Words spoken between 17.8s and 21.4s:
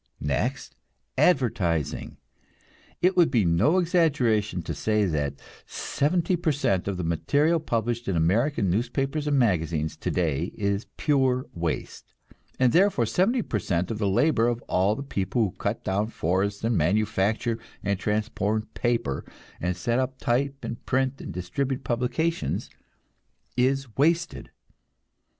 and transport paper and set up type and print and